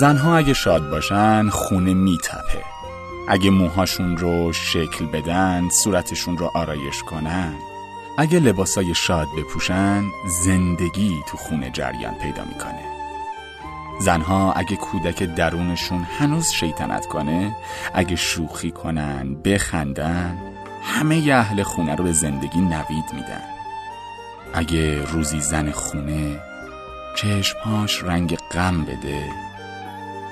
زنها 0.00 0.36
اگه 0.36 0.54
شاد 0.54 0.90
باشن 0.90 1.48
خونه 1.48 1.94
میتپه. 1.94 2.64
اگه 3.28 3.50
موهاشون 3.50 4.16
رو 4.16 4.52
شکل 4.52 5.06
بدن 5.06 5.68
صورتشون 5.68 6.38
رو 6.38 6.50
آرایش 6.54 7.02
کنن. 7.02 7.54
اگه 8.18 8.38
لباسای 8.38 8.94
شاد 8.94 9.26
بپوشن 9.38 10.04
زندگی 10.44 11.22
تو 11.28 11.36
خونه 11.36 11.70
جریان 11.70 12.14
پیدا 12.14 12.44
می‌کنه. 12.44 12.82
زنها 14.00 14.52
اگه 14.52 14.76
کودک 14.76 15.22
درونشون 15.22 16.06
هنوز 16.18 16.50
شیطنت 16.50 17.06
کنه 17.06 17.56
اگه 17.94 18.16
شوخی 18.16 18.70
کنن 18.70 19.34
بخندن 19.34 20.38
همه 20.82 21.18
ی 21.18 21.32
اهل 21.32 21.62
خونه 21.62 21.94
رو 21.94 22.04
به 22.04 22.12
زندگی 22.12 22.60
نوید 22.60 23.12
میدن. 23.12 23.44
اگه 24.54 25.04
روزی 25.04 25.40
زن 25.40 25.70
خونه 25.70 26.40
چشمهاش 27.16 28.02
رنگ 28.02 28.36
غم 28.36 28.84
بده 28.84 29.46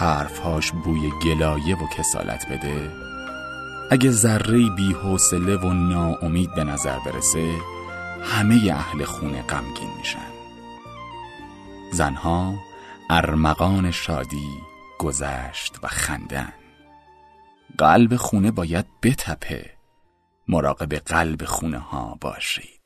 حرفهاش 0.00 0.72
بوی 0.72 1.10
گلایه 1.24 1.76
و 1.76 1.86
کسالت 1.86 2.48
بده. 2.48 2.92
اگه 3.90 4.10
ذره 4.10 4.70
بی 4.70 4.92
حوصله 4.92 5.56
و 5.56 5.72
ناامید 5.72 6.54
به 6.54 6.64
نظر 6.64 6.98
برسه 6.98 7.54
همه 8.22 8.72
اهل 8.74 9.04
خونه 9.04 9.42
غمگین 9.42 9.90
میشن. 9.98 10.30
زنها 11.92 12.54
ارمغان 13.10 13.90
شادی 13.90 14.48
گذشت 14.98 15.78
و 15.82 15.88
خندن 15.88 16.52
قلب 17.78 18.16
خونه 18.16 18.50
باید 18.50 18.86
بتپه. 19.02 19.70
مراقب 20.48 20.94
قلب 20.94 21.44
خونه 21.44 21.78
ها 21.78 22.18
باشید. 22.20 22.80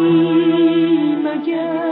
افسرده 0.00 1.40
چون 1.44 1.89